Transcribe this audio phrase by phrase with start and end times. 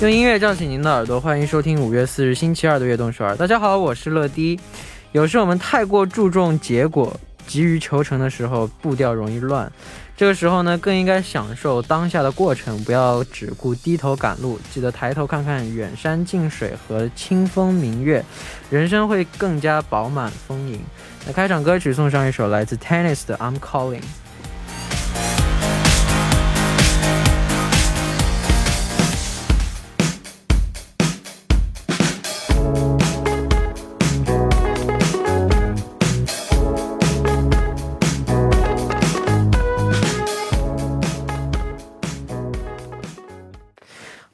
[0.00, 3.34] 用音乐叫醒您的耳朵，欢迎收听五月四日星期二的悦动首尔。
[3.36, 4.58] 大家好，我是乐迪。
[5.12, 9.70] 有时我们太过注重结果，急于求成的时候，步调容易乱。
[10.16, 18.22] 这个时候呢，更应该享受当下的过程，不要只顾低头赶路，记得抬头看看远山近水和清风明月，
[18.68, 20.80] 人生会更加饱满丰盈。
[21.24, 24.00] 那开场歌曲送上一首来自 Tennis 的《I'm Calling》。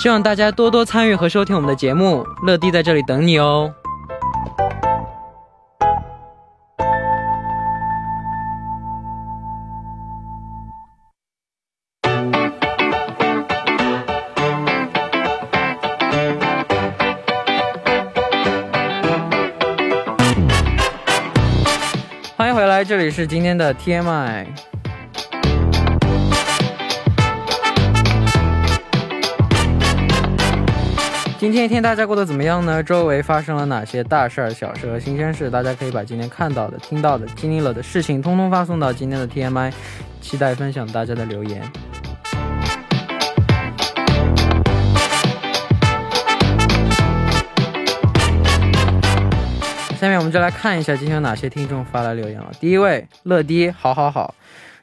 [0.00, 2.26] 希望大家多多参与和收听我们的节目。
[2.42, 3.70] 乐迪在这里等你哦。
[22.38, 24.69] 欢迎回来，这里是今天的 TMI。
[31.40, 32.82] 今天一天大家过得怎么样呢？
[32.82, 35.48] 周围发生了哪些大事儿、小事和新鲜事？
[35.48, 39.72] 大家可以把今天看到的、听到的、经历了的事情，通通发送到今天的 TMI，
[40.20, 41.62] 期待分享大家的留言。
[49.98, 52.52] 下面我们就来看一下今天有哪些听众发来留言了。
[52.60, 54.34] 第一位，乐迪，好好好，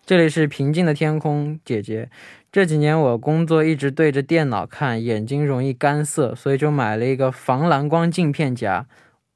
[0.07, 2.09] 这里是平静的天空姐姐。
[2.51, 8.87] 这几年我工作一直对着电脑看，眼睛容易干涩，所以就买了一个防蓝光镜片夹。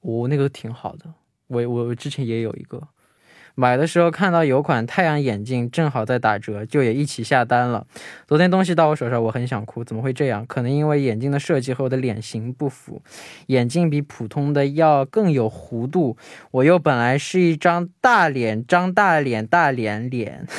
[0.02, 1.14] 哦，那个挺好的，
[1.48, 2.82] 我我之前也有一个。
[3.54, 7.86] 买的时候看到有款太阳眼镜正好在打折，就也一起下单了。
[8.26, 10.46] 昨天东西到我手上，我很想哭，怎么会这样？
[10.46, 13.02] 可能因为眼镜的设计和我的脸型不符，
[13.48, 16.16] 眼镜比普通的要更有弧度，
[16.52, 20.48] 我又本来是一张大脸，张大脸，大脸脸。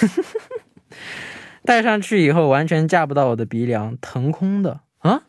[1.65, 5.23] 戴上去以后完全架不到我的鼻梁，腾空的啊！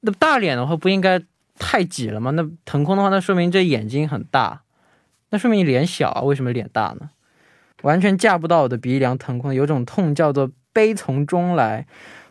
[0.00, 1.20] 那大脸的话不应该
[1.58, 2.30] 太挤了吗？
[2.32, 4.62] 那腾空的话，那说明这眼睛很大，
[5.30, 6.22] 那说明你脸小啊？
[6.22, 7.10] 为什么脸大呢？
[7.82, 11.86] 完全架不到我的鼻梁，腾空，有种痛叫做悲从中来。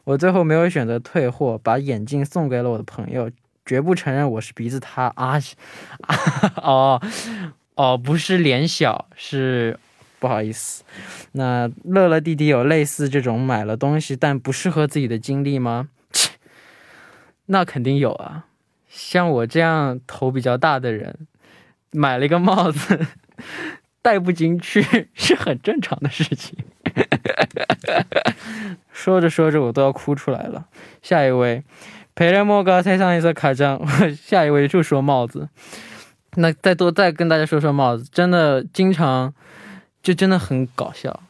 [0.05, 3.29] 我最后没有选择退货，把眼镜送给了我的朋友，
[3.65, 5.39] 绝不承认我是鼻子塌啊！
[6.63, 7.01] 哦
[7.75, 9.77] 哦，不是脸小，是。
[10.21, 10.83] 不好意思，
[11.31, 15.89] 那乐乐弟弟有类似这种买了东西但不适合自己的经历吗？
[16.13, 16.29] 切，
[17.47, 18.45] 那肯定有啊。
[18.87, 21.25] 像我这样头比较大的人，
[21.91, 22.99] 买了一个帽子
[24.03, 26.55] 戴不进去是很正常的事情。
[28.93, 30.67] 说着说着我都要哭出来了。
[31.01, 31.63] 下一位，
[32.13, 33.81] 陪着莫哥才上一次卡章。
[34.13, 35.49] 下一位就说帽子，
[36.35, 39.33] 那再多再跟大家说说帽子，真的经常。
[40.01, 41.21] 就真的很搞笑，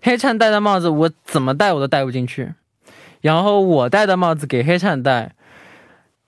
[0.00, 2.54] 黑灿戴的帽子我怎么戴我都戴不进去，
[3.20, 5.34] 然后我戴的帽子给黑灿戴，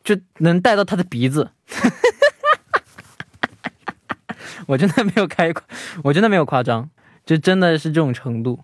[0.05, 1.51] 就能戴到他的鼻子，
[4.69, 5.51] 我真的没有开，
[6.05, 6.91] 我真的没有夸张，
[7.25, 8.63] 就真的是这种程度，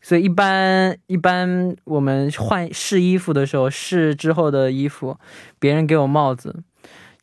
[0.00, 5.16] 所以一般一般我们换试衣服的时候试之后的衣服，
[5.60, 6.64] 别人给我帽子，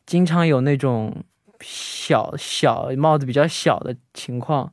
[0.06, 1.22] 经常有那种
[1.60, 4.72] 小小帽子比较小的情况。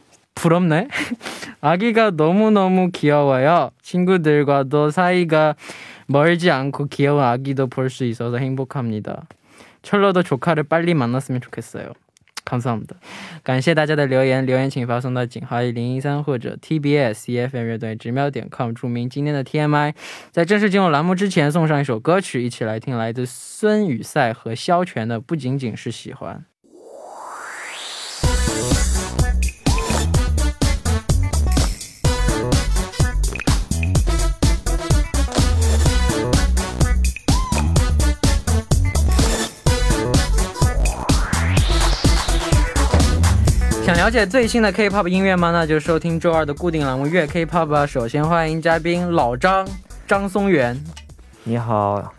[0.34, 0.88] 부럽네.
[1.60, 3.70] 아기가 너무너무 귀여워요.
[3.82, 5.56] 친구들과도 사이가
[6.06, 9.26] 멀지 않고 귀여운 아기도 볼 수 있어서 행복합니다.
[9.82, 11.92] 철러도 조카를 빨리 만났으면 좋겠어요.
[12.44, 12.94] 감사합니다.
[13.42, 19.94] 感谢大家的留言，留言请发送到井号一零一三或者 TBS EFM 乐队直瞄点 com，注明今天的 TMI。
[20.30, 26.36] 在正式进入栏目之前，送上一首歌曲，一起来听来自孙雨赛和萧全的《不仅仅是喜欢》。
[44.11, 45.51] 解最新的 K-pop 音乐吗？
[45.51, 47.85] 那就收听周二的固定栏目《乐 K-pop》吧。
[47.85, 49.65] 首先欢迎嘉宾老张
[50.05, 50.77] 张松元。
[51.45, 52.13] 你好，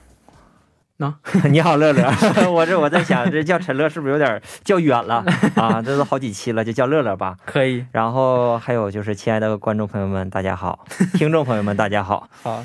[0.98, 1.12] 喏
[1.52, 2.02] 你好，乐乐。
[2.50, 5.22] 我这我在想，这叫陈乐是不是有点叫远了
[5.54, 5.82] 啊？
[5.82, 7.36] 这都好几期了，就叫乐乐吧。
[7.44, 12.26] 可以，然后还有就是，亲爱的观众朋友们，大家好；听众朋友们，大家好。
[12.42, 12.64] 好，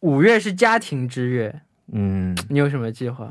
[0.00, 1.60] 五月是家庭之月，
[1.92, 3.28] 嗯，你有什么计划？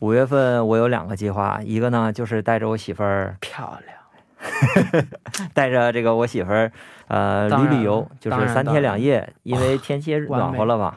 [0.00, 3.96] 五月份我有两个计划，一个呢就是带着我媳妇儿，漂亮。
[5.54, 6.70] 带着这个我媳妇儿，
[7.08, 10.96] 呃，旅旅游，就是三天两夜，因为天气暖和了嘛。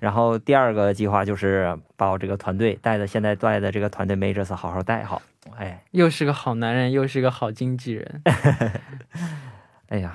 [0.00, 5.20] 然后第二个计划就是把我这个团队带的，现在带的这个团队 Majors 好好带好。
[5.56, 8.22] 哎，又是个好男人，又是个好经纪人。
[9.88, 10.14] 哎呀，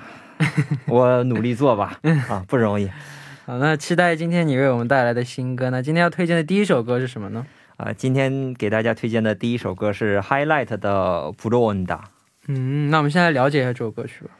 [0.86, 1.98] 我努力做吧，
[2.30, 2.88] 啊，不容易
[3.44, 5.68] 好，那期待今天你为我们带来的新歌。
[5.68, 7.44] 那今天要推荐的第一首歌是什么呢？
[7.76, 7.92] 啊。
[7.92, 11.96] 今天给大家推荐的第一首歌是 Highlight 的《不罗温达》。
[12.46, 14.30] 嗯，那我们现在了解一下这首歌曲吧。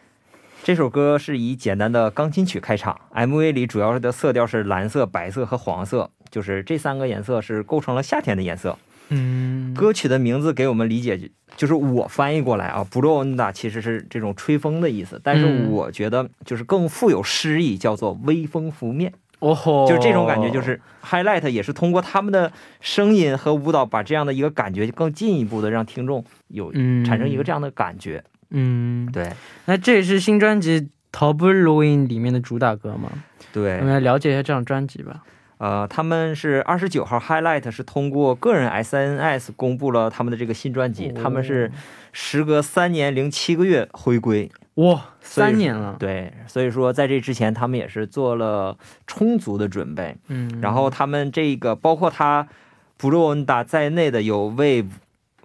[0.62, 8.78] 这首歌是以简单的钢琴曲开场，MV 里主要的色调是蓝色、白色和黄色，就是这三个颜色是构成了夏天的颜色。
[9.10, 11.28] 嗯，歌曲的名字给我们理解就
[11.58, 22.50] 就是我翻译过来啊，不罗温达其实是这种吹风的意思，但是嗯我觉得就是更富有诗意，叫做微风拂面，哦吼，就是这种感觉，就是 Highlight 也是通过他们的
[22.80, 28.22] 声音和舞蹈，把这样的一个感觉更进一步的让听众有嗯产生一个这样的感觉。
[28.50, 29.32] 嗯，对
[29.66, 30.80] 那这也是新专辑
[31.12, 33.10] 《Double Loin》里面的主打歌吗？
[33.52, 35.22] 对我们，来了解一下这张专辑吧。
[35.58, 41.70] 呃，他们是二十九号 Highlight 是通过个人 SNS 公布了他们的这个新专辑，他们是
[42.12, 44.50] 时隔三年零七个月回归。
[44.74, 45.96] 哇，三年了。
[45.98, 50.16] 对，所以说在这之前，他们也是做了充足的准备。
[50.26, 52.48] 嗯，然后他们这个包括他
[52.96, 54.88] 布洛恩达在内的有 Wave、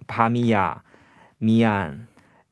[0.08, 0.82] 帕米亚、
[1.38, 2.08] 米安、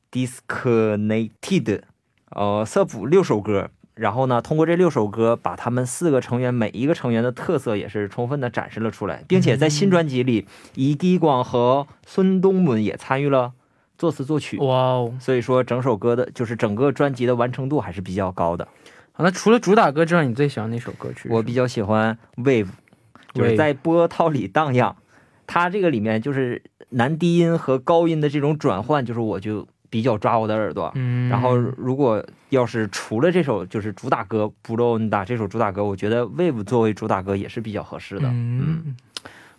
[0.09, 1.81] Disconnected，
[2.29, 3.69] 呃，色谱六首歌。
[3.99, 13.51] 然后呢，通过这六首歌，把他们四个成员每一个成员的特色也是充分的展示了出来，并且在新专辑里，伊基光和孙东문也参与了
[13.97, 14.57] 作词作曲。
[14.59, 18.65] 哇哦，所以说，整首歌的就是整个专辑的完成度还是比较高的。
[19.11, 21.27] 好，那除了主打歌之外，你最喜欢哪首歌曲？
[21.29, 22.69] 我比较喜欢 Wave，
[23.33, 24.95] 就是在波涛里荡漾。
[25.45, 30.91] 它这个里面就是男低音和高音的这种转换，就是我就比较抓我的耳朵。
[30.95, 38.27] 嗯，然后，如果要是除了这首就是主打歌《布罗恩达》这首主打歌，我觉得 Wave 作为主打歌也是比较合适的。
[38.27, 38.95] 嗯，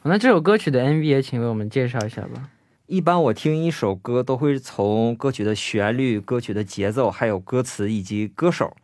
[0.03, 2.49] 好那这首歌曲的 MV 也请为我们介绍一下吧。
[2.87, 8.77] 一般我听一首歌都会从歌曲的旋律、歌曲的节奏，还有歌词以及歌手。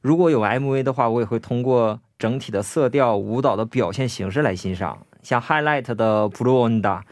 [0.00, 4.98] 如果有 MV 的话，我也会通过整体的色调、舞蹈的表现形式来欣赏。
[5.22, 7.02] 像 Highlight 的 p r o n d a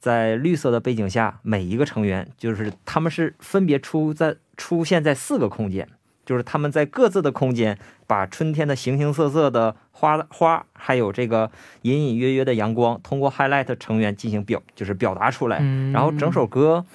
[0.00, 5.86] 在绿色的背景下，每一个成员就是他们是分别出在出现在四个空间，
[6.24, 11.50] 就是他们在各自的空间把春天的形形色色的花花，还有这个
[11.82, 15.58] 隐隐约约的阳光，通过 Highlight 成员进行表，就是表达出来。
[15.60, 16.86] 嗯，然后整首歌，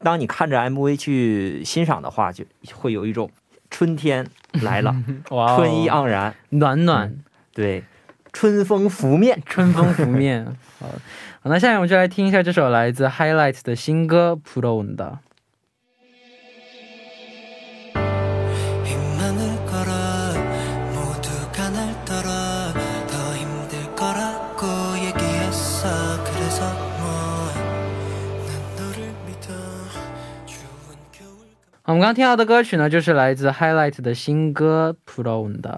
[0.00, 3.30] 当你看着 MV 去欣赏的话，就会有一种
[3.70, 4.26] 春天
[4.62, 4.94] 来了，
[5.56, 7.16] 春意盎然，暖暖，
[7.54, 7.84] 对，
[8.39, 9.41] 春风拂面。
[9.45, 10.45] 春风拂面。
[10.79, 10.87] 好，
[11.41, 15.05] 好，那下面我们就来听一下这首来自 Highlight 的新歌《普罗温达》。
[18.83, 19.91] 희망을 걸어
[20.93, 22.73] 모두가 날 따라
[23.07, 24.67] 더 힘들 거라고
[24.97, 25.87] 얘기했어
[26.23, 26.59] 그래서
[26.99, 29.47] 뭐난 너를 믿어
[30.45, 30.65] 추운
[31.11, 31.47] 겨울
[31.83, 35.71] 好我们刚刚听到的歌曲呢，就是来自 Highlight 的新歌《普罗温达》。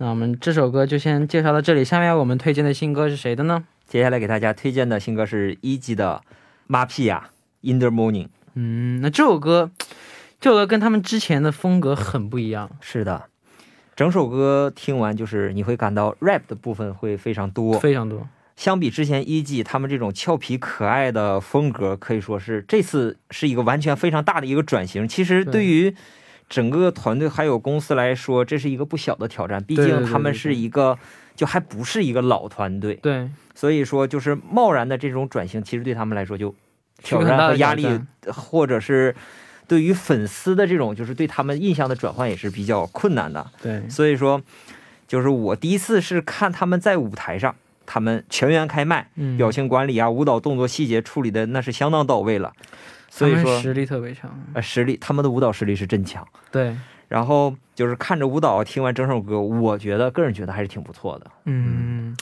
[0.00, 3.64] 那我们这首歌就先介绍到这里，下面我们推荐的新歌是谁的呢？
[3.88, 6.22] 接下来给大家推荐的新歌是一级的
[6.72, 7.22] 《Mafia
[7.62, 8.26] in the Morning》。
[8.54, 9.72] 嗯，那这首歌，
[10.40, 12.70] 这首歌跟他们之前的风格很不一样。
[12.80, 13.24] 是的，
[13.96, 18.28] 整首歌听完就是你会感到 rap 的部分会非常多，非常多。
[18.54, 25.08] 相比之前一季他们这种俏皮可爱的风格，可以说是这次是一个完全非常大的一个转型。
[25.08, 25.94] 其实对对于
[26.48, 29.62] 整个团队还有公司来说，这是一个不小的挑战。
[29.62, 30.98] 毕竟他们是一个
[31.36, 36.54] 就还不是一个老团队，对，所以说就是贸然的这种转型，其实对他们来说就
[37.02, 37.86] 挑战和压力，
[38.26, 39.14] 或者是
[39.66, 43.46] 对于粉丝的这种就是对他们印象的转换也是比较困难的。
[43.62, 44.42] 对，所以说，
[45.06, 52.52] 就是我第一次是看他们在舞台上，他们全员开麦，嗯，表情管理啊、舞蹈动作细节处理的那是相当到位了。
[53.08, 54.30] 所以说，实力特别强。
[54.54, 56.26] 呃，实力他们的舞蹈实力是真强。
[56.52, 56.76] 对，
[57.08, 61.30] 然后就是看着舞蹈，听完整首歌，我觉得个人觉得还是挺不错的。
[61.46, 62.16] 嗯，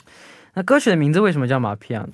[0.53, 2.09] 那歌曲的名字为什么叫马屁亚呢？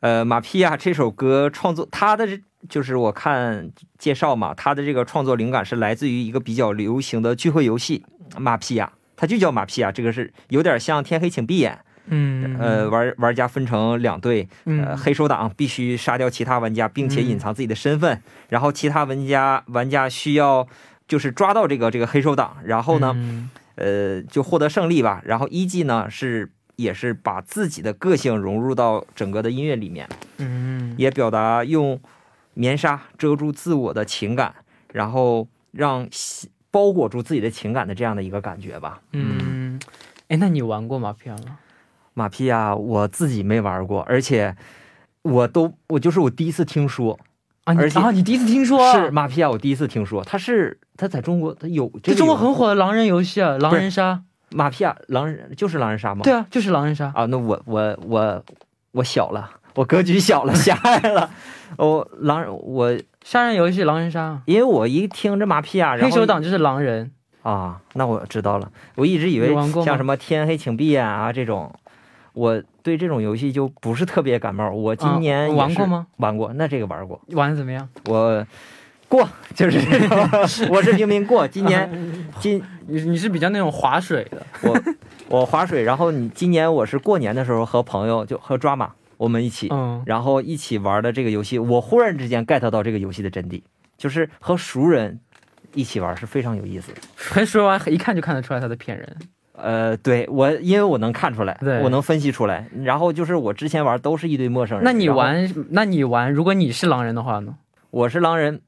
[0.00, 8.04] 呃，马屁亚这首歌创作，他的这就是我看介绍嘛，他的这个创作灵感是来自于一个比较流行的聚会游戏
[8.36, 11.80] 马屁亚，它就叫马屁亚，这个是有点像天黑请闭眼。
[12.10, 20.66] 嗯，呃，玩玩家分成两队，呃，嗯，黑手党必须杀掉其他玩家，并且嗯隐藏自己的身份，然后其他玩家玩家需要
[21.06, 25.22] 就是抓到这个这个黑手党，然后呢，嗯呃，就获得胜利吧。
[25.24, 32.00] 然后一季呢是也是把自己的个性融入到整个的音乐里面，嗯，也表达用
[32.54, 34.54] 棉纱遮住自我的情感，
[34.92, 36.08] 然后让
[36.70, 39.00] 包裹住自己的情感的这样的一个感觉吧。
[39.12, 39.80] 嗯，
[40.28, 41.14] 哎，那你玩过吗？
[42.18, 44.56] 马屁啊我自己没玩过，而且
[45.22, 47.16] 我都我就是我第一次听说，
[47.62, 54.22] 啊，你而且啊，你第一次听说啊是马屁啊，我第一次听说，它是它在中国它有这中国很火的狼人游戏啊，狼人杀。
[54.50, 56.22] 马屁啊狼人就是狼人杀吗？
[56.24, 57.12] 对啊，就是狼人杀。
[57.14, 58.44] 啊，那我我我
[58.92, 61.30] 我小了，我格局小了，狭隘了。
[61.76, 67.12] 我狼人我杀人游戏狼人杀，因为我一听这马屁亚，然后黑手党就是狼人。
[67.42, 68.70] 啊，那我知道了。
[68.96, 71.72] 我一直以为像什么天黑请闭眼啊这种，
[72.38, 74.70] 我对这种游戏就不是特别感冒。
[74.70, 76.06] 我今啊年玩过吗？
[76.18, 77.88] 玩过，那这个玩过，玩的怎么样？
[78.06, 78.46] 我
[79.08, 79.78] 过 就是
[80.70, 81.48] 我是平民过。
[81.48, 81.90] 今年
[82.38, 84.46] 今你你是比较那种划水的。
[84.62, 84.80] 我
[85.40, 93.62] 我划水，然后你今年我是过年的时候和朋友就和抓马我们一起，嗯，然后一起玩的这个游戏，我忽然之间 get 到这个游戏的真谛，
[93.96, 95.18] 就是和熟人
[95.74, 97.00] 一起玩是非常有意思的。
[97.16, 99.16] 很说完一看就看得出来他在骗人。
[99.60, 102.66] 呃，对我，因为我能看出来对，我能分析出来。
[102.82, 104.84] 然后就是我之前玩都是一堆陌生人。
[104.84, 107.54] 那你玩，那你玩，如果你是狼人的话呢？
[107.90, 108.60] 我是狼人，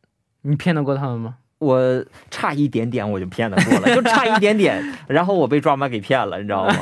[0.42, 1.36] 你骗得过他们吗？
[1.58, 6.74] 我差一点点我就骗得过了，就差一点点， 然后我被抓马给骗了，你知道吗？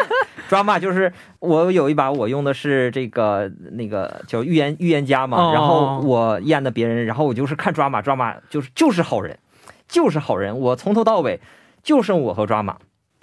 [0.48, 9.38] 抓马就是我有一把我用的是这个那个叫预言预言家嘛，哦然后我验的别人，然后我就是看抓马，抓马就是就是好人，
[9.88, 11.40] 就是好人，我从头到尾
[11.82, 12.76] 就剩我和抓马，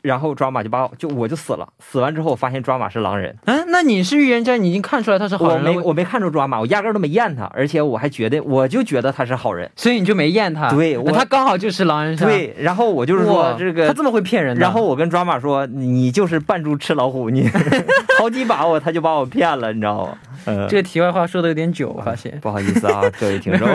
[0.06, 3.36] 然后抓马就把我就我就死了，死完之后我发现抓马是狼人。
[3.46, 9.70] 啊，那你是预言家，你已经看出来他是好人了，没我没看出抓马，我压根儿都没验他，而且我还觉得我就觉得他是好人。
[9.76, 10.70] 所以你就没验他。
[10.70, 12.26] 对我他刚好就是狼人杀。
[12.26, 14.62] 对，然后我就是说这个他这么会骗人的。
[14.62, 17.50] 然后我跟抓马说，你就是扮猪吃老虎，你
[18.20, 20.18] 好几把我他就把我骗了，你知道吗？
[20.46, 22.40] 呃，这个题外话说的有点久，我发现。
[22.40, 23.68] 不好意思啊，各位听众，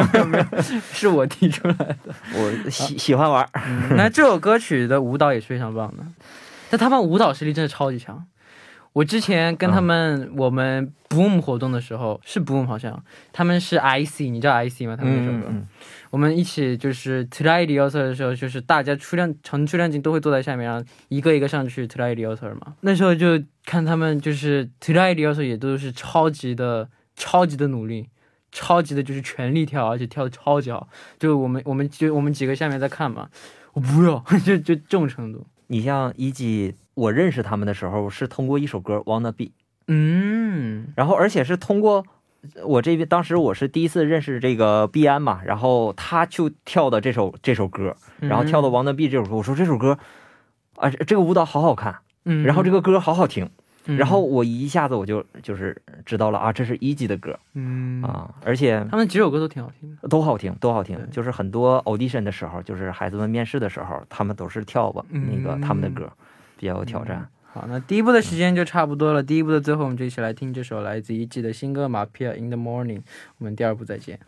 [0.92, 1.96] 是我提出来的。
[2.34, 6.04] 我喜喜欢玩，嗯那这首歌曲的舞蹈也是非常棒的，
[6.70, 8.24] 但他们舞蹈实力真的超级强。
[8.92, 14.96] 我之前跟他们、我们 Boom 活动的时候是 Boom 好像，他们是 IC，你知道 IC 吗？
[14.96, 15.66] 他们那首歌，嗯
[16.10, 22.74] 我们一起就是 Try the Altar 的时候，就是大家出亮成出亮镜都会坐在下面，然后一个一个上去 Try the Altar 嘛。
[22.80, 28.08] 那时候就看他们就是 Try the Altar 也都是超级的超级的努力。
[28.52, 30.88] 超级的就是全力跳，而且跳的超级好。
[31.20, 33.28] 就我们我们就我们几个下面在看嘛，
[33.74, 35.46] 我不要， 就就这种程度。
[35.68, 39.44] 你像一季，我认识他们的时候是通过一首歌《Wanna Be》，
[39.88, 40.92] 嗯。
[40.96, 42.04] 然后而且是通过
[42.64, 49.98] 我这边，当时我是第一次认识这个毕安嘛，然后他就跳的这首这首歌，然后跳的《Wanna Be》这首歌，我说这首歌
[50.76, 53.48] 啊，这这个舞蹈好好看，嗯，然后这个歌好好听，
[53.86, 57.38] 嗯，然后我一下子我就就是知道了啊，这是一级的歌。
[57.54, 60.08] 嗯，啊，而且他们几首歌都挺好听的。
[60.08, 60.98] 都好听，都好听。
[61.10, 65.28] 就是很多 audition 的时候，就是孩子们面试的时候，他们都是跳吧嗯。
[65.32, 66.10] 那个他们的歌，
[66.60, 72.98] 比较有挑战、好，那第一部的时间就差不多了，第一部的最后，我们就一起来听这首来自一季的新歌《马皮尔 in the morning》。
[73.38, 74.20] 我们第二部再见。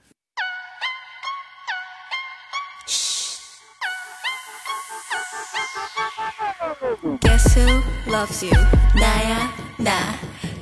[7.21, 8.53] Guess who loves you?
[8.95, 9.99] na ya ya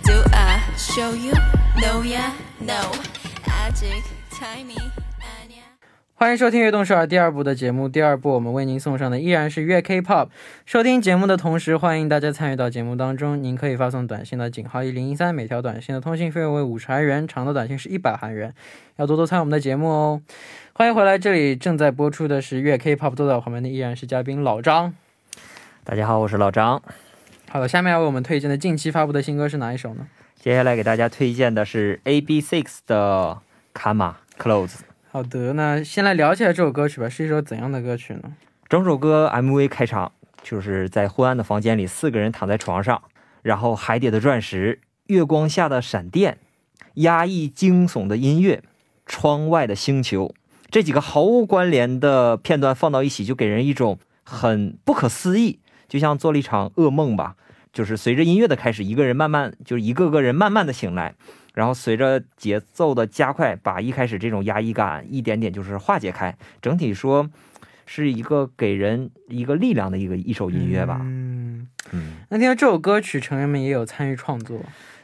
[0.02, 1.34] Do I show you?
[1.80, 2.90] No, yeah, no.
[3.46, 4.72] Magic, time
[6.22, 7.88] 欢迎收听《悦动首尔》第二部的节目。
[7.88, 10.28] 第二部我们为您送上的依然是粤 K-pop。
[10.66, 13.42] 收听节目的同时，欢迎大家参与到节目当中。
[13.42, 18.52] 您可以发送短信到井号一零一三，每条短信的通信费用为五十韩元，长的短信是一百韩元。
[18.96, 20.20] 要多多参与我们的节目哦。
[20.74, 24.92] 欢迎回来，这里正在播出的是粤 K-pop，坐在我旁边的依然是嘉宾老张。
[25.84, 26.82] 大家好，我是老张。
[27.48, 30.06] 好了，下面要为我们推荐的近期发布的新歌是哪一首呢？
[30.38, 33.38] 接下来给大家推荐的是 AB6IX 的
[33.72, 34.66] 《卡马 Close》。
[35.12, 38.32] 好的，那先来聊起来这首歌曲吧，是一首怎样的歌曲呢？
[38.68, 43.02] 整首歌 MV 开场就是在昏暗的房间里，四个人躺在床上，
[43.42, 46.38] 然后海底的钻石、月光下的闪电、
[46.94, 48.62] 压抑惊悚的音乐、
[49.04, 50.32] 窗外的星球，
[50.70, 57.34] 这几个毫无关联的片段放到一起，就给人一种很不可思议，就像做了一场噩梦吧。
[57.72, 61.14] 就是随着音乐的开始，一个人慢慢就是一个个人慢慢的醒来，
[61.54, 66.36] 然后随着节奏的加快，把一开始这种压抑感一点点就是化解开。
[66.62, 67.28] 整体说，
[67.86, 71.00] 是一个给人一个力量的一个一首音乐吧。
[71.02, 74.60] 嗯，嗯，那听到这首歌曲，成员们也有参与创作。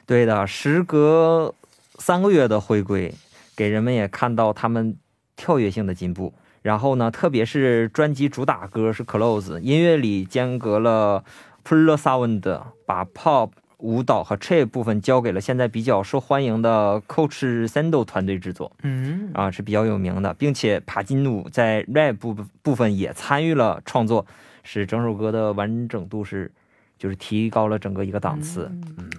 [0.06, 1.52] 对的，时隔
[1.98, 3.12] 三个月的回归，
[3.56, 4.96] 给人们也看到他们
[5.34, 6.32] 跳跃性的进步。
[6.62, 11.24] 然后呢，特别是专辑主打歌是《Close》，音乐里间隔了
[11.62, 18.72] p r l Sound，把 Pop 舞蹈和 Trip 部分交给了现在比较受欢迎的 Coach Sando 团队制作。
[18.82, 24.26] 嗯啊，是比较有名的，并且帕金努在 rap 部部分也参与了创作，
[24.62, 26.50] 使整首歌的完整度是
[26.98, 28.70] 就是提高了整个一个档次。
[28.96, 29.10] 嗯，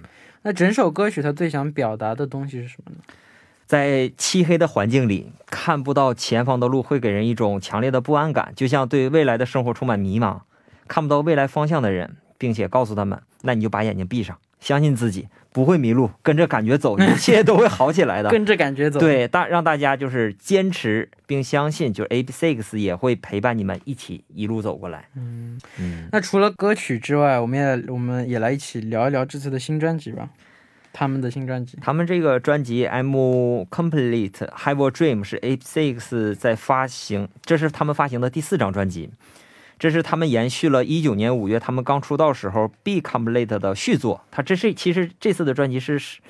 [0.42, 2.98] 那整首歌曲它最想表达的东西是什么呢？
[3.66, 10.40] 在漆黑的环境里看不到前方的路，会给人一种强烈的不安感，就像对未来的生活充满迷茫，
[10.88, 18.30] 看不到未来方向的人，并且告诉他们，那你就把眼睛闭上，相信自己不会迷路，跟着感觉走， 一切都会好起来的。
[18.30, 25.08] 跟着感觉走。，对，大让大家就是坚持并相信，就是 A B Six 也会陪伴你们一起一路走过来。
[25.16, 30.28] 嗯，嗯，那除了歌曲之外，我们也我们也来一起聊一聊这次的新专辑吧，
[30.92, 31.78] 他们的新专辑。
[31.80, 39.10] 他们这个专辑《I'm Complete Have a Dream》是 A B Six 在发行，这是他们发行的第四张专辑，
[39.78, 44.22] 这是他们延续了一九年五月他们刚出道时候《B Complete》的续作。
[44.30, 46.20] 他这是其实这次的专辑是是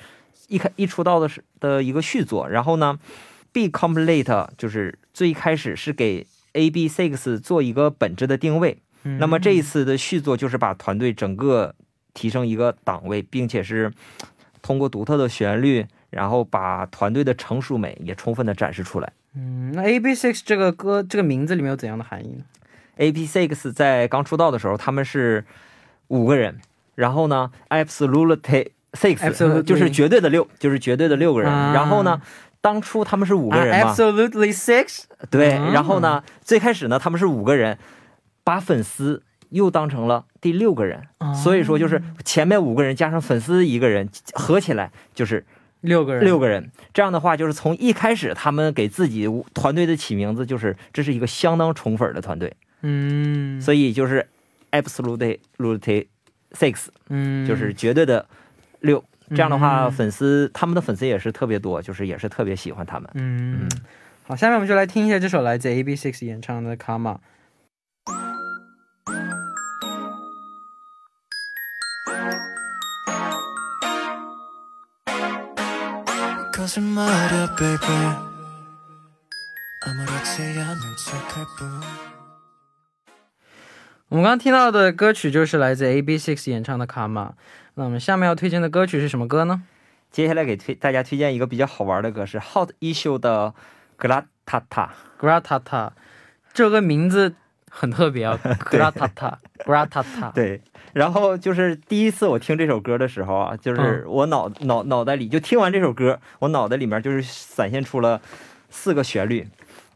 [0.47, 2.99] 一开一出道的是的一个续作，然后呢，
[3.51, 4.23] 《B Complete》
[4.57, 8.77] 就是最开始是给 A B Six 做一个本质的定位。
[9.03, 11.73] 嗯那么这一次的续作就是把团队整个
[12.13, 13.91] 提升一个档位，并且是
[14.61, 19.13] 通过独特的旋律，然后把团队的成熟美也充分的展示出来。
[19.35, 22.43] 嗯，那 A B Six 这个歌这个名字里面有怎样的含义呢？
[22.99, 25.45] A P Six 在刚出道的时候，他们是
[26.09, 26.59] 五个人，
[26.95, 31.51] 然后呢，Absolutely Six 就是绝对的六，就是绝对的六个人。
[31.51, 31.73] 啊。
[31.73, 32.21] 然后呢，
[32.59, 35.03] 当初他们是五个人嘛，啊 Absolutely Six。
[35.29, 37.77] 对，啊然后呢，最开始呢，他们是五个人，
[38.43, 41.33] 把粉丝又当成了第六个人，啊。
[41.33, 45.45] 所以说就是前面五个人加上粉丝一个人，合起来就是
[45.79, 46.25] 六个人。
[46.25, 46.69] 六个人。
[46.93, 54.27] 这样的话，就是从一开始他们给自己团队的起名字，就是这是一个相当宠粉的团队，嗯，所以就是
[54.71, 56.07] absolute absolute
[56.51, 58.25] six，嗯，就是绝对的
[58.81, 59.03] 六。
[59.29, 63.07] 这样的话，嗯粉丝他们的粉丝也是特别多，就是也是特别喜欢他们。
[63.13, 63.69] 嗯嗯，
[64.23, 67.17] 好，下面我们就来听一下这首来自 A B Six 演唱的《Karma》。
[84.09, 87.25] 我们刚刚听到的歌曲就是来自 AB6IX 演唱的《卡玛》。
[87.75, 89.61] 那我们下面要推荐的歌曲是什么歌呢
[90.11, 93.53] 接下来给推大家推荐一个比较好玩的歌，是 Hot Issue 的
[94.03, 94.63] 《Gratata》。
[95.21, 95.91] ？Gratata，
[96.51, 97.35] 这个名字
[97.69, 100.33] 很特别啊， Gratata，Gratata。
[100.33, 108.19] 对，然后就是第一次我听这首歌的时候啊，就是我脑、脑脑袋里就听完这首歌，我脑袋里面就是闪现出了
[108.71, 109.47] 四个旋律。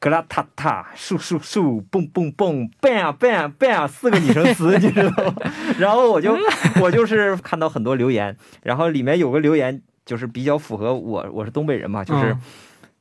[0.04, 5.34] 格拉塔塔，树树树，蹦蹦蹦，bang bang bang，四个拟声词，你知道吗？
[5.80, 6.38] 然后我就
[6.82, 12.42] 我就是看到很多留言，然后里面有个留言就是比较符合我，我是东北人嘛，就是嗯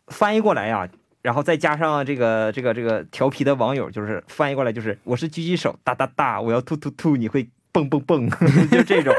[0.06, 0.86] 翻译过来呀、
[1.22, 8.30] 然后再加上这个这个这个调皮的网友，就是翻译过来就是我是狙击手，哒哒哒，我要突突突，你会蹦蹦蹦，
[8.70, 9.12] 就这种。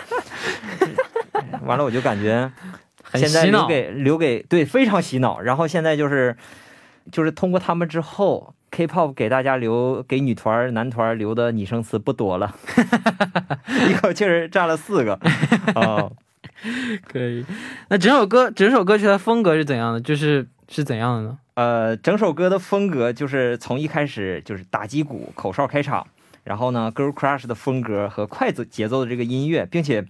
[1.67, 2.49] 完了，我就感觉
[3.03, 3.67] 很现在留。
[3.67, 5.41] 给留给对非常洗脑。
[5.41, 6.33] 然后现在就是
[7.11, 12.55] 就是通过他们之后，K-pop 给大家留给女团、男团留的拟声词不多了，
[13.89, 15.19] 一口气儿占了四个
[15.75, 16.11] 哦。
[17.11, 17.45] 可以。
[17.89, 19.99] 那整首歌整首歌曲的风格是怎样的？
[19.99, 21.37] 就是是怎样的呢？
[21.55, 26.07] 呃，整首歌的风格就是从一开始就是打击鼓、口哨开场，
[26.45, 30.05] 然后呢，Girl Crush 的风格和快节节奏的这个音乐，并且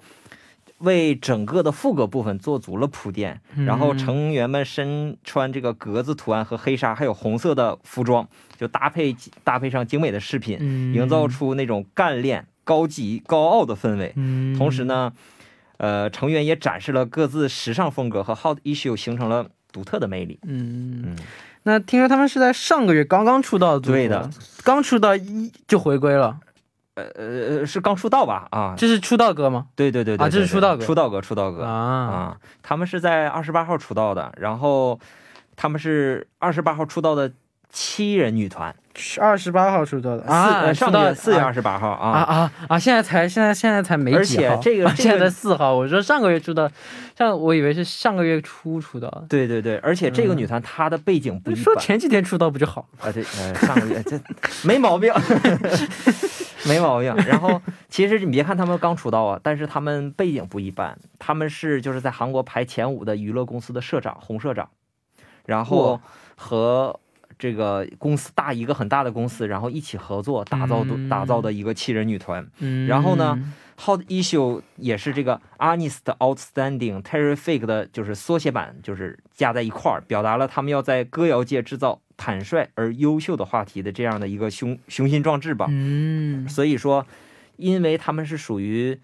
[0.83, 3.41] 为整个的副歌部分做足了铺垫。
[3.65, 14.13] 然后嗯成员们身穿这个格子图案和黑纱，还有红色的服装，就搭配搭配上精美的饰品，嗯营造出那种干练、高级、高傲的氛围。
[14.15, 15.11] 嗯，同时呢，
[15.77, 20.39] 呃，成员也展示了各自时尚风格和 Hot Issue 形成了独特的魅力。
[20.43, 21.15] 嗯，嗯，
[21.63, 24.29] 那听说他们是在上个月刚刚出道的对的，
[24.63, 26.39] 刚出道一就回归了，
[26.95, 28.47] 呃呃，是刚出道吧？
[28.51, 29.67] 啊，这是出道歌吗？
[29.75, 34.99] 对对对对啊这是出道歌出道歌，出道歌啊，啊，他们是在二十八号出道的，然后
[35.55, 37.31] 他们是二十八号出道的
[37.73, 38.73] 七人女团，
[39.19, 42.77] 二十八号出道的四啊，呃上出道四月啊二十八号啊啊，啊啊！
[42.77, 45.73] 现在才现在现在才没而几号，且这个啊现在四号。
[45.73, 46.69] 我说上个月出道，
[47.17, 49.25] 像我以为是上个月初出道的。
[49.27, 52.87] 对对对，而且这个嗯女团她的背景不一般说前几天出道不就好？
[52.99, 54.19] 啊，对，呃，上个月这
[54.63, 55.11] 没毛病，
[56.69, 57.11] 没毛病。
[57.25, 57.59] 然后
[57.89, 64.69] 其实你别看他们刚出道啊，但是他们背景不一般，他们是就是在韩国排前五的娱乐公司的社长，洪社长，
[65.47, 65.99] 然后
[66.35, 66.99] 和
[67.43, 72.47] 这个公司大一个很大的公司，然后一起合作打造的、嗯打造的一个七人女团。
[72.59, 73.37] 嗯然后呢
[73.83, 85.67] ，Hot Issue 也是这个 Honest、Outstanding、Terrific 的，就是缩写版，就是加在一块儿，表达了他们要在歌谣界制造坦率而优秀的话题的这样的一个雄雄心壮志吧。
[85.69, 87.05] 嗯所以说，
[87.57, 88.97] 因为他们是属于，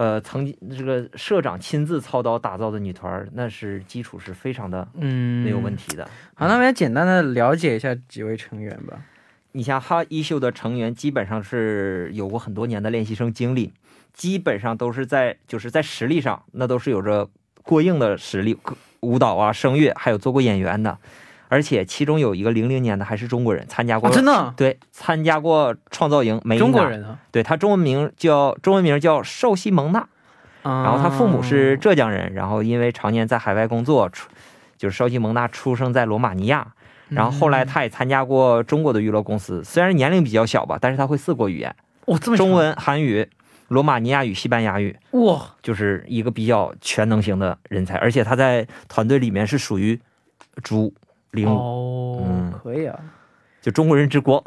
[0.00, 5.76] 呃，曾经这个社长亲自操刀打造的女团，那是基础是非常的嗯，没有问。
[5.76, 6.08] 题的。
[6.32, 8.98] 好，那我们也简单的了解一下几位成员吧。
[9.52, 13.74] 你像哈一秀的成员，基本上是有过很多年的练习生经历，
[14.14, 17.28] 基本上都是在就是在实力上，那都是有着
[17.62, 18.56] 过硬的实力，
[19.00, 20.98] 舞蹈啊、声乐，还有做过演员的，
[21.50, 27.18] 而且其中有一个零零年的还是中国人，参加过、啊，真的对，参加过创造营，中国人啊。
[27.30, 30.06] 对他中文名叫中文名叫寿西蒙娜，
[30.62, 34.30] 然然后他父母是浙江人，然后因为常年在海外工作，出
[34.78, 36.68] 就是寿西蒙娜出生在罗马尼亚。
[37.08, 41.74] 然后后来他也参加过中国的娱乐公司，虽然年龄比较小吧，但是他会四国语言，
[42.06, 43.28] 哇这么中文、韩语、
[43.66, 47.96] 罗马尼亚语、西班牙语，长哇就是一个比较全能型的人才。
[47.96, 50.00] 而且他在团队里面是属于
[50.62, 50.94] 主
[51.46, 52.98] 哦，可以啊，
[53.60, 54.42] 就中国人之光。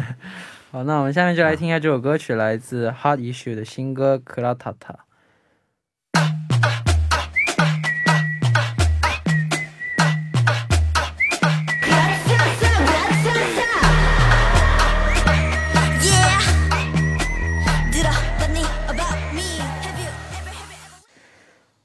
[0.70, 5.00] 好，那我们下面就来听一下这首歌曲，来自 hard issue 的新歌，克拉塔塔。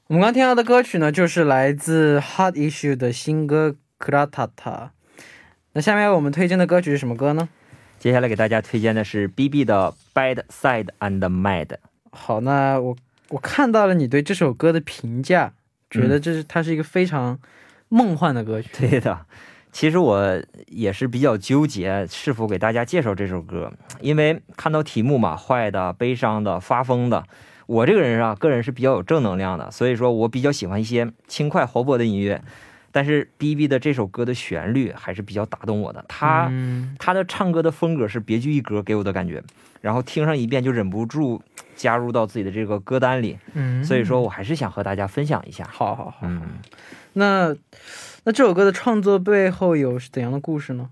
[0.06, 3.76] 我们刚听到的歌曲呢，就是来自 hard issue 的新歌。
[3.98, 4.92] 克拉塔塔》。
[5.72, 7.48] 那下面我们推荐的歌曲是什么歌呢？
[7.98, 11.66] 接下来给大家推荐的是 B.B 的《Bad Side and Mad》。
[12.10, 12.96] 好，那我
[13.28, 15.52] 我看到了你对这首歌的评价，
[15.90, 17.38] 觉得这是它是一个非常
[17.88, 18.68] 梦幻的歌曲。
[18.78, 19.26] 对的，
[19.72, 27.24] 其实我也是比较纠结是否给大家介绍这首歌，因为看到题目嘛，坏的、悲伤的、发疯的。
[27.66, 32.40] 我这个人啊，个人是比较有正能量的，所以说我比较喜欢一些轻快活泼的音乐。
[32.98, 39.40] 但是 B B 的这首歌的旋律还是比较打动我的，他、嗯他的唱歌的风格是别具一格，给我的感觉。
[39.80, 41.40] 然后听上一遍就忍不住
[41.76, 45.64] 加入到自己的这个歌单里，嗯，所以说我还是想和大家分享一下。
[45.70, 46.18] 好好好。
[46.22, 46.58] 嗯。
[47.12, 47.54] 那
[48.24, 50.90] 那这首歌的创作背后有怎样的故事呢？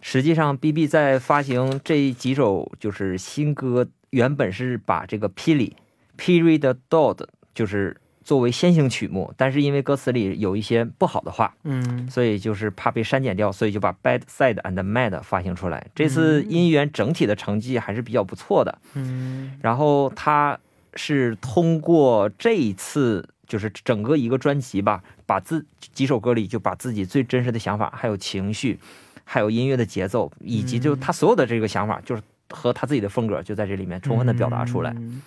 [0.00, 5.76] 实际上，B B 在发行这几首就是新歌，原本是把这个霹雳
[6.18, 15.86] Period Dog 就是作为先行曲目，但是因为歌词里有一些不好的话，嗯所以就是怕被删减掉，所以就把 Bad Side and Mad 发行出来。
[15.94, 18.78] 这次音源整体的成绩还是比较不错的。
[18.94, 20.58] 嗯然后他
[20.94, 28.78] 是通过这一次就是整个一个专辑吧，把自几首歌里就把自己最真实的想法，还有情绪，
[29.24, 34.92] 还有音乐的节奏，以及就他所有的这个想法，就是和他自己的风格就在这里面充分的表达出来。
[34.96, 35.20] 嗯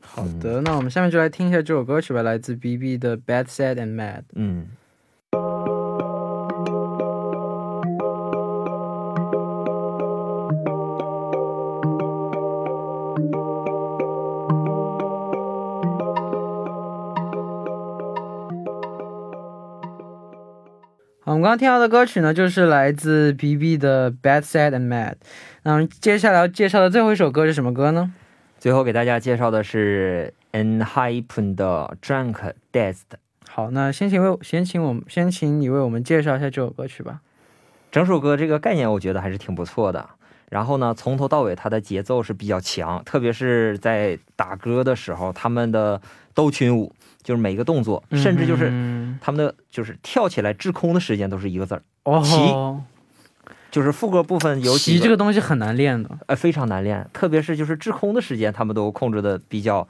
[0.00, 4.18] 好的，那我们下面就来听一下这首歌曲吧，来自 B B 的《Bad Sad and Mad》。
[4.34, 4.66] 嗯。
[21.24, 25.12] 好，我们刚刚听到的歌曲呢，就是来自 B B 的《Bad Sad and Mad》。
[25.62, 28.12] 那我们接下来要介绍的最后一首歌是什么歌呢？
[28.58, 33.02] 最后给大家介绍的是 Enhypen 的 Drunk Dazed。
[33.48, 37.20] 好，那先请为先请我们先请你为我们介绍一下这首歌曲吧。
[37.90, 40.08] 整首歌这个概念我觉得还是挺不错的。
[40.50, 46.00] 然后呢，从头到尾它的节奏是比较强，特别是在打歌的时候，他们的
[46.34, 46.92] 兜群舞
[47.22, 51.82] 就是每一个动作，甚至就是嗯他们的就是跳起来滞空的时间都是一个字儿。
[52.04, 52.82] 哦，
[53.70, 59.86] 就是副歌部分有几骑这个东西很难练的，呃非常难练，特别是就是滞空的时间，他们都控制的比较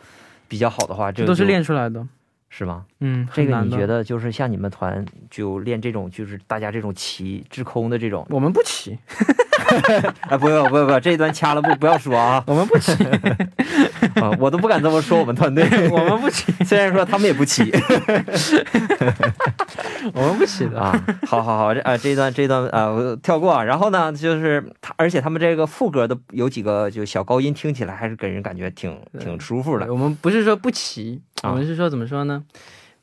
[0.49, 2.07] 比较好的话，这个都是练出来的。
[2.51, 2.87] 是吗？
[3.01, 3.87] 嗯，这个你觉？
[3.87, 8.99] 得就是像你们团就练这种就是大家这种骑滞空的这种，我们不骑，
[10.31, 12.93] 哎 不用不不不，这一段掐了不不要说啊 我们不骑，
[14.21, 17.73] 啊，我都不敢这么说我们团队， 我们不起， 虽然说他们也不起。
[20.15, 20.81] 我们不起的。
[20.81, 29.93] 啊，好好好，这啊这一段这一段啊我跳过啊，然后呢就是他，而且他们这个副歌的有几个就小高音，听起来还是给人感觉挺挺舒服的。
[29.93, 32.43] 我们不是说不骑，啊我们是说怎么说呢？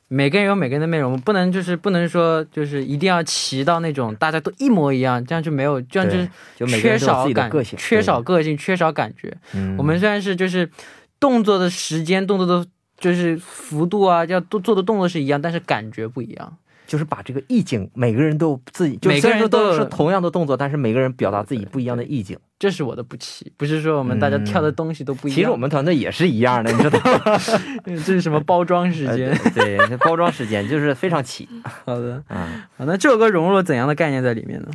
[0.08, 6.16] 每个人有每个人的魅力，我们不能就是不能说就是一定要齐到那种大家都一模一样，这样就没有，这样就
[6.64, 9.36] 是缺少感缺少个性，缺少感觉。
[9.54, 9.74] 嗯。
[9.76, 10.70] 我们虽然是就是
[11.18, 12.66] 动作的时间、动作的
[12.98, 16.56] 就是幅度啊，要做做的动作是一样，但是感觉不一样。
[16.86, 22.38] 就是把这个意境，每个人都自己，就每个虽然说人都有是同样的动作，但是每个人表达自己不一样的意境。
[22.60, 25.34] 这是我的不齐，不是说我们大家跳的东西都不一样。
[25.34, 27.36] 其实我们团队也是一样的，你知道吗？
[27.84, 29.36] 这是什么包装时呃间？
[29.52, 31.48] 对，对包装时间就是非常齐
[31.84, 32.68] 好的，啊。
[32.76, 34.68] 好，那这首歌融入了怎样的概念在里面呢？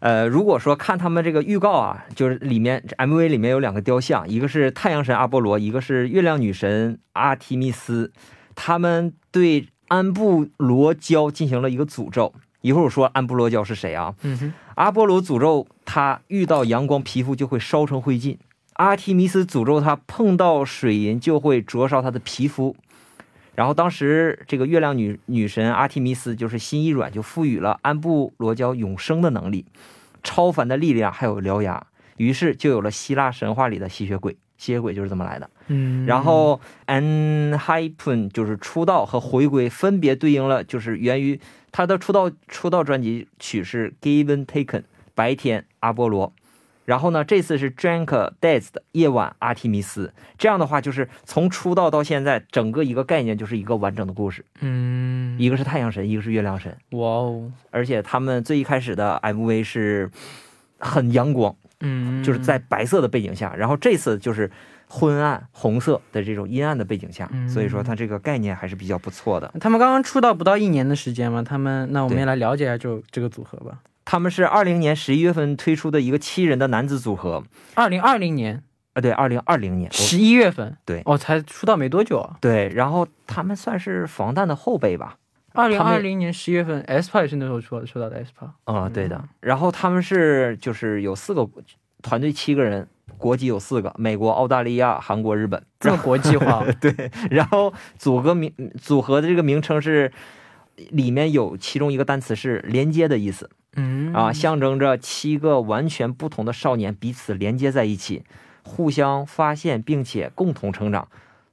[0.00, 8.12] 呃，如果说看他们这个预告啊，就是里面 MV 里面有两个雕像，一个是太阳神阿波罗，一个是月亮女神阿提密斯，
[8.54, 12.32] 他们对安布罗礁进行了一个诅咒。
[12.60, 14.14] 一会儿我说安布罗礁是谁啊？
[14.22, 18.36] 嗯哼，阿波罗诅咒他遇到阳光，皮肤就会烧成灰烬；
[18.74, 22.76] 阿提米斯诅咒他碰到水银就会灼烧他的皮肤。
[23.58, 29.64] 然后当时这个月亮女女神阿提米斯就是心一软，就赋予了安布罗娇永生的能力、
[30.22, 31.84] 超凡的力量，还有獠牙。
[32.18, 35.50] 于是就有了希腊神话里的吸血鬼，吸血鬼就是这么来的。
[35.66, 41.40] 嗯，然后 Anhypen 就是出道和回归，分别对应了就是源于
[41.72, 44.84] 他的出道出道专辑曲是 Given Taken
[45.16, 46.32] 白天阿波罗，
[46.88, 60.10] 然后呢这次是 Drunk Dazed 夜晚阿提米斯，这样的话就是从出道到现在整个一个概念就是一个完整的故事，嗯，一个是太阳神，一个是月亮神，哇哦，而且他们最一开始的 MV 是
[60.78, 64.50] 很阳光，嗯，就是在白色的背景下，然后这次就是
[64.88, 67.46] 昏暗红色的这种阴暗的背景下，嗯。
[67.50, 69.52] 所以说它这个概念还是比较不错的。
[69.60, 73.78] 他们刚刚出道不到一年的时间嘛，他们那我们也来了解一下就这个组合吧。
[74.10, 77.44] 他们是二零年十一月份推出的一个七人的男子组合，
[77.74, 78.62] 二零二零年
[78.94, 82.38] 啊，对，二零二零年，我十一月份，对哦，才出道没多久啊。
[82.40, 85.18] 对，然后他们算是防弹的后辈吧，
[85.52, 88.48] 二零二零年十月份也是那时候出出道的 aespa。
[88.64, 89.22] 啊、对的。
[89.40, 91.46] 然后他们是就是有四个
[92.00, 95.62] 团队，七个人，国籍有四个，美国、澳大利亚、韩国、日本。
[95.78, 100.10] 这么国际化， 对，然后组合名组合的这个名称是。
[100.90, 108.24] 里面有其中一个单词是连接的意思，嗯啊，象征着七个完全不同的少年彼此连接在一起，
[108.62, 111.08] 互相发现并且共同成长。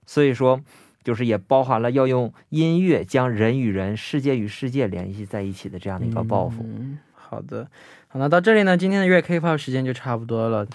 [0.05, 0.61] 所以说，
[1.03, 6.63] 就是也包含了要用音乐将人与人、世界与世界联系在一起的这样的一个抱负。
[6.63, 7.67] 嗯，好的，
[8.07, 10.65] 好，那到这里呢，今天的月 K-pop 时间就差不多了。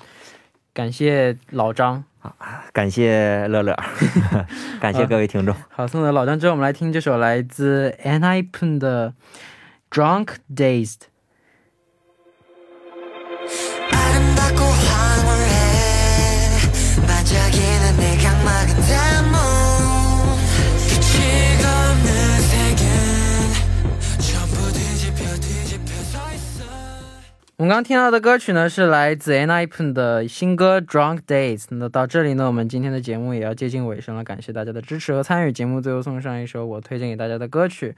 [0.72, 3.76] 感谢老张啊，感谢乐乐，
[4.80, 5.54] 感谢各位听众。
[5.68, 9.12] 好，送走老张之后，我们来听这首来自 N.I.P.N 的
[9.96, 10.94] 《Drunk Dazed》。
[27.56, 31.64] 我们刚刚听到的歌曲呢，是来自 n i p e n 的新歌《Drunk Days》。
[31.68, 35.52] 那到这里呢，我们今天的节目也要接近尾声了，感谢大家的支持和参与。
[35.52, 37.94] 节目最后送上一首我推荐给大家的歌曲，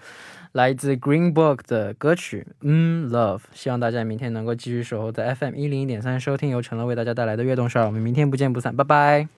[0.51, 3.39] 来自 Green Book 的歌曲《嗯 Love》。
[3.55, 7.87] 希望大家明天能够继续守候在 FM 一零一点三收听由陈乐为大家带来的悦动少儿。
[7.87, 9.29] 我们明天不见不散，拜拜。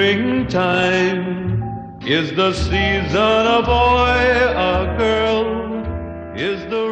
[0.00, 1.62] Springtime
[2.00, 4.16] is the season a boy,
[4.56, 5.44] a girl
[6.34, 6.89] is the